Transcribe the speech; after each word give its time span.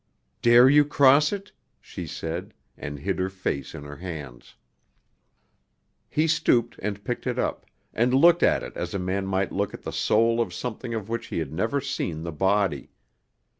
"Dare 0.41 0.67
you 0.67 0.83
cross 0.83 1.31
it?" 1.31 1.51
she 1.79 2.07
said, 2.07 2.55
and 2.75 2.97
hid 2.97 3.19
her 3.19 3.29
face 3.29 3.75
in 3.75 3.83
her 3.83 3.97
hands. 3.97 4.55
He 6.09 6.25
stooped 6.25 6.75
and 6.81 7.03
picked 7.03 7.27
it 7.27 7.37
up, 7.37 7.67
and 7.93 8.11
looked 8.11 8.41
at 8.41 8.63
it 8.63 8.75
as 8.75 8.95
a 8.95 8.97
man 8.97 9.27
might 9.27 9.51
look 9.51 9.75
at 9.75 9.83
the 9.83 9.93
soul 9.93 10.41
of 10.41 10.55
something 10.55 10.95
of 10.95 11.07
which 11.07 11.27
he 11.27 11.37
had 11.37 11.53
never 11.53 11.79
seen 11.79 12.23
the 12.23 12.31
body. 12.31 12.89